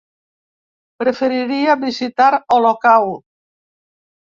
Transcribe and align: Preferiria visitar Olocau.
Preferiria 1.03 1.77
visitar 1.83 2.31
Olocau. 2.59 3.09